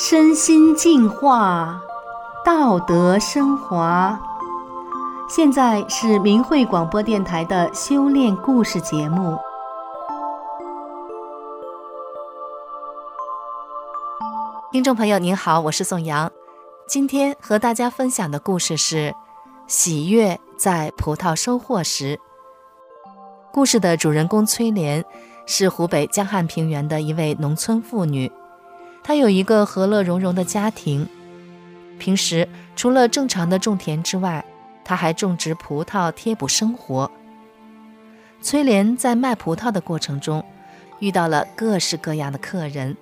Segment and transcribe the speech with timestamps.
[0.00, 1.82] 身心净化，
[2.44, 4.16] 道德升华。
[5.28, 9.36] 现在是明慧广播电台的修炼故事节目。
[14.70, 16.30] 听众朋友您好，我是宋阳。
[16.86, 19.12] 今天和大家分享的故事是：
[19.66, 22.20] 喜悦在葡萄收获时。
[23.52, 25.04] 故事的主人公崔莲
[25.44, 28.30] 是湖北江汉平原的一位农村妇女，
[29.08, 31.08] 他有一个和乐融融的家庭。
[31.98, 34.44] 平时除了正常的种田之外，
[34.84, 37.10] 他还种植葡萄贴补生活。
[38.42, 40.44] 崔莲在卖葡萄的过程中，
[40.98, 42.94] 遇到了各式各样的客人，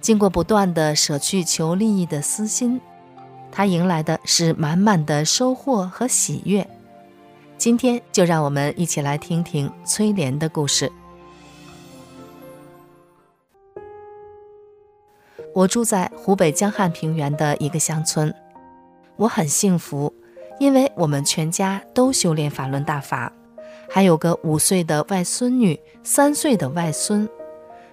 [0.00, 2.80] 经过不断的舍去求利益的私心，
[3.50, 6.64] 她迎来的是满满的收获和喜悦。
[7.58, 10.92] 今天就让我们一起来听听崔莲的故事。
[15.54, 18.34] 我住在湖北江汉平原的一个乡村，
[19.14, 20.12] 我很幸福，
[20.58, 23.32] 因为我们全家都修炼法轮大法，
[23.88, 27.28] 还有个五岁的外孙女，三岁的外孙，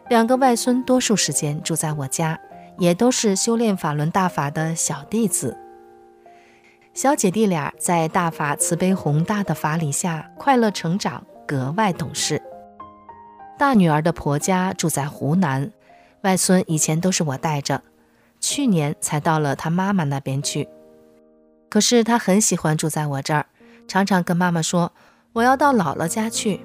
[0.09, 2.39] 两个外孙多数时间住在我家，
[2.79, 5.55] 也都是修炼法轮大法的小弟子。
[6.95, 12.41] 小姐弟俩在大法慈悲宏大的法理下快乐成长，格外懂事。
[13.59, 15.71] 大女儿的婆家住在湖南，
[16.23, 17.81] 外孙以前都是我带着，
[18.39, 20.69] 去年才到了他妈妈那边去。
[21.69, 23.47] 可是他很喜欢住在我这儿，
[23.87, 24.91] 常常跟妈妈说
[25.33, 26.61] ：“我要到姥姥家去。”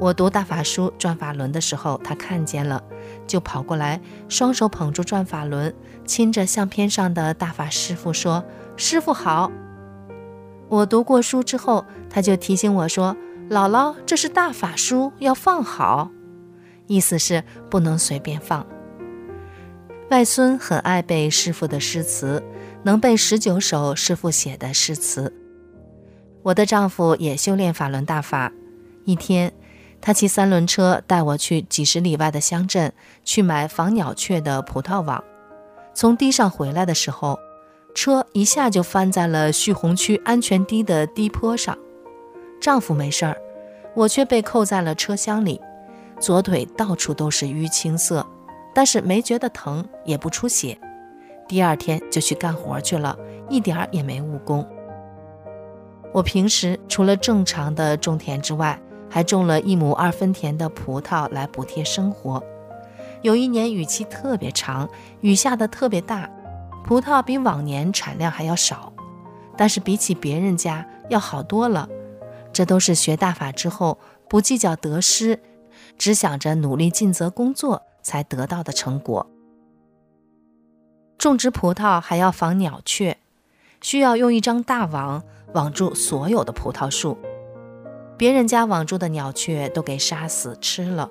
[0.00, 2.82] 我读大法书转法轮的时候，他看见了，
[3.26, 5.74] 就跑过来，双手捧住转法轮，
[6.06, 8.44] 亲着相片上的大法师傅说。
[8.76, 9.52] 师傅好。
[10.68, 13.14] 我读过书之后，他就提醒我说
[13.50, 16.10] ：“姥姥，这是大法书，要放好。”
[16.92, 18.66] 意思是不能随便放。
[20.10, 22.42] 外孙很爱背师傅的诗词，
[22.82, 25.32] 能背十九首师傅写的诗词。
[26.42, 28.52] 我的丈夫也修炼法轮大法。
[29.04, 29.52] 一天，
[30.00, 32.92] 他骑三轮车带我去几十里外的乡镇
[33.24, 35.24] 去买防鸟雀的葡萄网。
[35.94, 37.38] 从堤上回来的时候。
[37.94, 41.76] 车一下就翻在了蓄洪区安全堤的堤坡上，
[42.58, 43.36] 丈夫没事儿，
[43.94, 45.60] 我却被扣在了车厢里，
[46.22, 48.24] 左腿到处都是淤青色，
[48.72, 50.78] 但是没觉得疼，也不出血。
[51.48, 53.18] 第二天就去干活去了，
[53.50, 54.64] 一点儿也没误工。
[56.12, 62.40] 我平时除了正常的种田之外，还种了一亩二分田的葡萄来补贴生活。
[63.22, 64.88] 有一年雨期特别长，
[65.22, 66.30] 雨下的特别大。
[66.84, 68.92] 葡萄比往年产量还要少，
[69.56, 71.88] 但是比起别人家要好多了。
[72.52, 75.40] 这都是学大法之后不计较得失，
[76.02, 79.24] 只想着努力尽责工作才得到的成果。
[81.16, 83.18] 种植葡萄还要防鸟雀，
[83.80, 85.22] 需要用一张大网
[85.54, 87.16] 网住所有的葡萄树。
[88.18, 91.08] 别人家网住的鸟雀都给杀死吃了，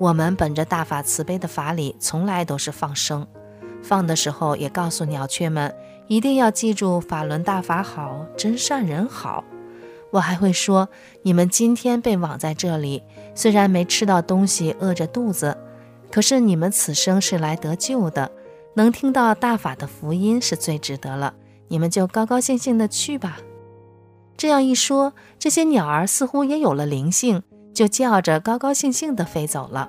[0.00, 3.24] 我们本着大法慈悲的法理，从来都是放生。
[3.80, 5.72] 放的时候也告诉鸟雀们，
[6.08, 9.44] 一定要记住法轮大法好，真善人好。
[10.10, 10.88] 我还会说，
[11.22, 13.02] 你们今天被网在这里，
[13.34, 15.56] 虽然没吃到东西，饿着肚子，
[16.10, 18.30] 可是你们此生是来得救的，
[18.74, 21.34] 能听到大法的福音是最值得了。
[21.68, 23.38] 你们就高高兴兴的去吧。
[24.36, 27.42] 这样一说，这些鸟儿似乎也有了灵性，
[27.72, 29.88] 就叫着高高兴兴的飞走了。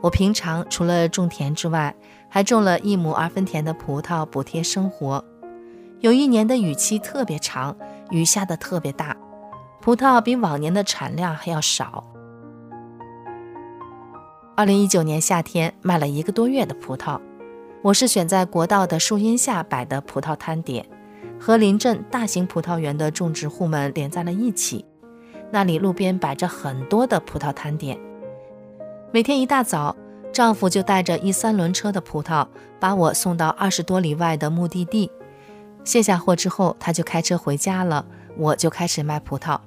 [0.00, 1.94] 我平常除了种田之外，
[2.28, 5.24] 还种了一亩二分田的葡萄补贴生活。
[6.00, 7.76] 有一年的雨期特别长，
[8.10, 9.16] 雨下的特别大，
[9.80, 12.04] 葡萄比往年的产量还要少。
[14.54, 17.20] 二零一九年夏天卖了一个多月的葡萄，
[17.82, 20.86] 我是选在国道的树荫下摆的葡萄摊点，
[21.38, 24.84] 和邻镇大型葡萄园的种植户们连在了一起。
[25.50, 27.98] 那里路边摆着很多的葡萄摊点。
[29.12, 29.94] 每天一大早，
[30.32, 32.46] 丈夫就带着一三轮车的葡萄，
[32.80, 35.10] 把我送到二十多里外的目的地。
[35.86, 38.04] 卸下货之后，他就开车回家了，
[38.36, 39.58] 我就开始卖葡萄。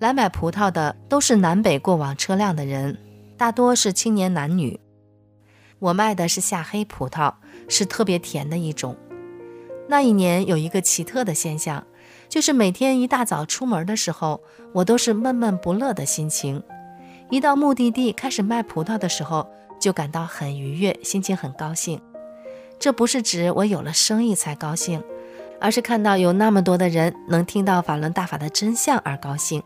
[0.00, 2.98] 来买葡萄的都是南北过往车辆的人，
[3.38, 4.80] 大多是青年男女。
[5.78, 7.32] 我卖的是夏黑葡萄，
[7.68, 8.96] 是特别甜的一种。
[9.88, 11.86] 那一年有一个奇特的现象，
[12.28, 14.42] 就是每天一大早出门的时候，
[14.72, 16.60] 我都是闷闷不乐的心情。
[17.30, 19.48] 一到目的地开始卖葡萄的时候，
[19.78, 22.00] 就感到很愉悦，心情很高兴。
[22.80, 25.02] 这不是指我有了生意才高兴，
[25.64, 29.62] 而是看到有那么多的人能听到法轮大法的真相而高兴。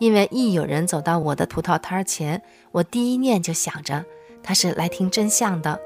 [0.00, 2.42] 因为一有人走到我的葡萄摊前，
[2.72, 4.04] 我第一念就想着
[4.42, 5.78] 他是来听真相的，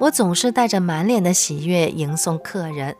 [0.00, 2.94] 我总是带着满脸的喜悦迎送客人。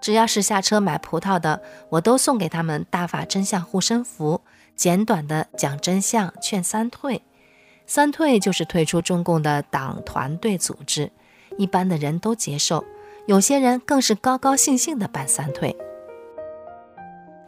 [0.00, 4.40] 只要是下车买葡萄的，我都送给他们大法真相护身符，
[4.74, 7.22] 简短的讲真相，劝三退。
[7.86, 11.12] 三退就是退出中共的党团队组织，
[11.56, 12.84] 一般的人都接受，
[13.30, 15.76] 有些人更是高高兴兴的办三退。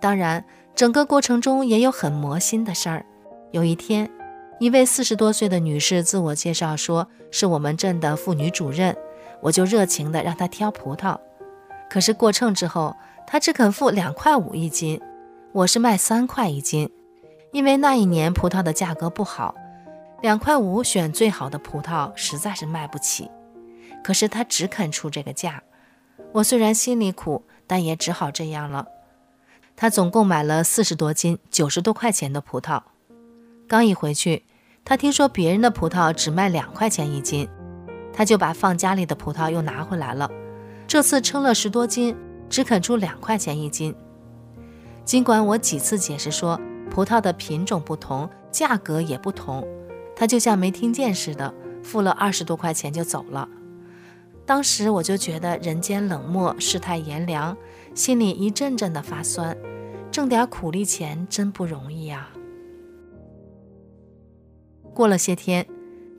[0.00, 0.44] 当然，
[0.76, 3.04] 整个过程中也有很魔心的事儿。
[3.50, 4.08] 有一天。
[4.60, 8.96] 一位四十多岁的女士自我介绍说是我们镇的妇女主任，
[9.40, 11.18] 我就热情地让她挑葡萄。
[11.90, 12.94] 可是过秤之后，
[13.26, 15.00] 她只肯付两块五一斤，
[15.50, 16.88] 我是卖三块一斤，
[17.50, 19.52] 因为那一年葡萄的价格不好，
[20.20, 23.28] 两块五选最好的葡萄实在是卖不起。
[24.04, 25.60] 可是她只肯出这个价，
[26.32, 28.86] 我虽然心里苦，但也只好这样了。
[29.76, 32.82] 他总共买了四十多斤，九十多块钱的葡萄，
[33.68, 34.44] 刚一回去。
[34.84, 37.48] 他听说别人的葡萄只卖两块钱一斤，
[38.12, 40.30] 他就把放家里的葡萄又拿回来了。
[40.88, 42.16] 这次称了十多斤，
[42.48, 43.94] 只肯出两块钱一斤。
[45.04, 49.66] 尽管我几次解释说葡萄的品种不同，价格也不同，
[50.16, 51.52] 他就像没听见似的，
[51.82, 53.48] 付了二十多块钱就走了。
[54.52, 57.56] 当时我就觉得人间冷漠，世态炎凉，
[57.94, 59.56] 心里一阵阵的发酸。
[60.10, 62.28] 挣点苦力钱真不容易呀。
[64.92, 65.66] 过了些天，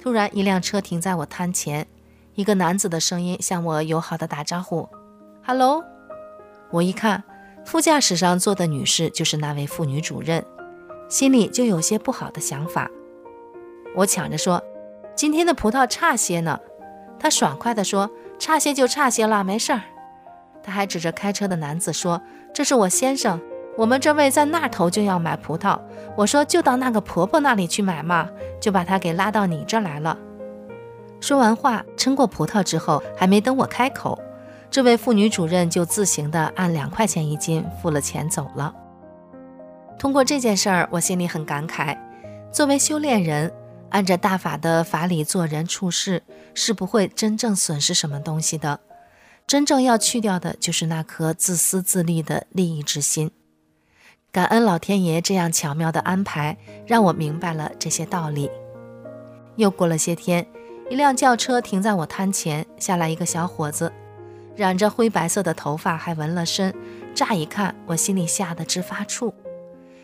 [0.01, 1.85] 突然一辆车停在我摊前，
[2.33, 4.89] 一个男子的声音向我友好的打招呼
[5.45, 5.85] ：“Hello。”
[6.73, 7.23] 我一看，
[7.63, 10.43] 副驾驶上坐的女士就是那位妇女主任，
[11.07, 12.89] 心里就有些不好的想法。
[13.95, 14.59] 我抢着说
[15.15, 16.59] ：“今天的葡萄差些呢。”
[17.19, 19.81] 他爽快地说：“差些就差些了，没事儿。”
[20.63, 22.21] 他还指着开车的男子说
[22.53, 23.39] ：“这是我先生。”
[23.75, 25.79] 我们这位在那头就要买葡萄，
[26.15, 28.29] 我说就到那个婆婆那里去买嘛，
[28.61, 30.15] 就把她给拉到你这来了。
[31.19, 34.19] 说完话，称过葡萄之后，还没等我开口，
[34.69, 38.71] 这位妇女主任就自行的按两块钱一斤付了钱走了。
[39.97, 41.97] 通过这件事儿，我心里很感慨：
[42.51, 43.51] 作为修炼人，
[43.93, 46.23] 按着大法的法理做人处事，
[46.55, 48.79] 是不会真正损失什么东西的。
[49.45, 53.29] 真正要去掉的就是那颗自私自利的利益之心。
[54.31, 56.57] 感恩老天爷这样巧妙的安排，
[56.87, 58.49] 让我明白了这些道理。
[59.57, 60.47] 又过了些天，
[60.89, 63.93] 一辆轿车停在我摊前，下来一个小伙子，
[64.55, 66.73] 染着灰白色的头发，还纹了身。
[67.13, 69.31] 乍一看，我心里吓得直发怵。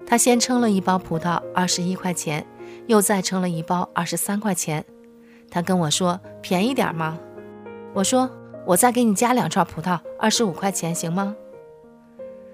[0.05, 2.45] 他先称了一包葡萄，二十一块钱，
[2.89, 4.83] 又再称了一包，二十三块钱。
[5.51, 7.19] 他跟我说：“便宜点吗？”
[7.93, 8.27] 我说
[8.65, 11.35] ：“我再给你加两串葡萄，二十五块钱，行吗？”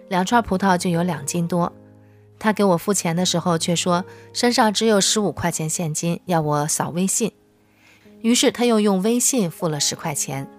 [0.09, 1.71] 两串葡萄就有两斤多，
[2.37, 4.03] 他给我付钱的时候却说
[4.33, 7.31] 身上只有十五块钱现金，要我扫微信。
[8.19, 10.49] 于是他又用微信付了十块钱，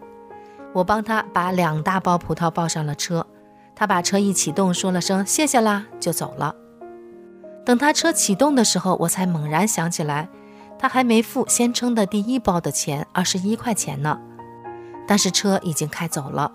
[0.72, 3.26] 我帮他把两大包葡萄抱上了车。
[3.74, 6.56] 他把车一启动，说了声谢谢啦，就走了。
[7.66, 10.28] 等他车启动的时候，我才猛然想起来，
[10.78, 14.20] 他还没付先称的第一包的钱，二十一块钱呢。
[15.04, 16.52] 但是车已经开走了，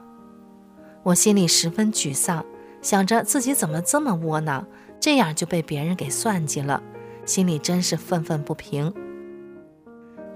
[1.04, 2.44] 我心里十分沮丧。
[2.82, 4.66] 想着自己怎么这么窝囊，
[5.00, 6.82] 这样就被别人给算计了，
[7.26, 8.92] 心里真是愤愤不平。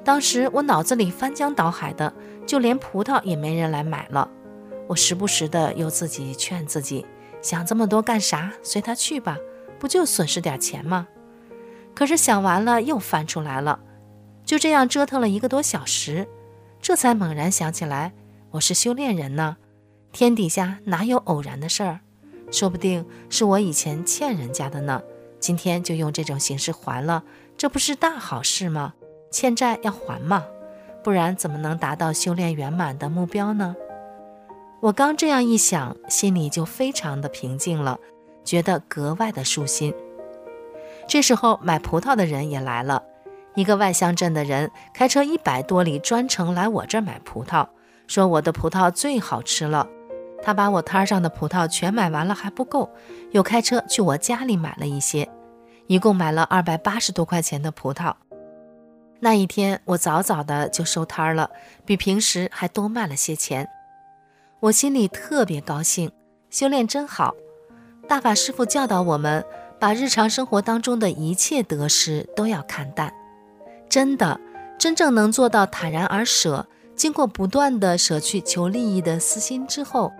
[0.04, 2.14] 当时我脑子里翻江倒海的，
[2.46, 4.30] 就连葡萄也没人来买了。
[4.88, 7.06] 我时不时的又自己劝自己，
[7.42, 8.52] 想这么多干啥？
[8.62, 9.38] 随他去吧，
[9.86, 11.08] 不就损失点钱吗？
[11.94, 13.80] 可是想完了又翻出来了，
[14.44, 16.27] 就这样折腾了一个多小时，
[16.82, 18.12] 这才猛然想起来，
[18.50, 19.58] 我是修炼人呢，
[20.12, 22.00] 天底下哪有偶然的事儿？
[22.51, 25.04] 说不定是我以前欠人家的呢，
[25.39, 27.24] 今天就用这种形式还了，
[27.56, 28.96] 这不是大好事吗？
[29.32, 30.46] 欠债要还嘛，
[31.04, 33.75] 不然怎么能达到修炼圆满的目标呢？
[34.82, 38.00] 我刚这样一想，心里就非常的平静了，
[38.46, 39.94] 觉得格外的舒心。
[41.08, 43.04] 这时候买葡萄的人也来了，
[43.56, 47.68] 一个外乡镇的人开车一百多里，专程来我这儿买葡萄，
[48.08, 49.88] 说我的葡萄最好吃了。
[50.42, 52.90] 他把我摊上的葡萄全买完了还不够，
[53.32, 55.28] 又开车去我家里买了一些，
[55.88, 58.14] 一共买了二百八十多块钱的葡萄。
[59.22, 61.50] 那一天我早早的就收摊了，
[61.86, 63.68] 比平时还多卖了些钱，
[64.60, 66.12] 我心里特别高兴。
[66.52, 67.34] 修炼真好，
[68.08, 69.44] 大法师傅教导我们，
[69.80, 73.14] 把日常生活当中的一切得失都要看淡。
[73.90, 74.40] 真的，
[74.78, 80.12] 真正能做到坦然而舍，经过不断的舍去求利益的私心之后。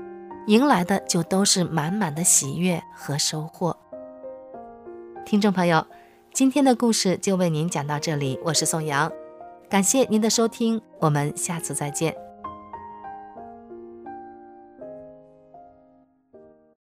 [0.48, 3.76] 迎来的就都是满满的喜悦和收获。
[5.26, 5.88] 听众朋友，
[6.32, 9.12] 今天的故事就为您讲到这里，我是宋阳，
[9.68, 12.25] 感谢您的收听，我们下次再见。